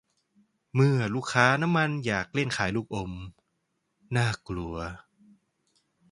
[0.75, 3.11] เมื่อพ่อค้าน้ำมันอยากเล่นขายลูกอม
[4.15, 4.75] น่ากลัว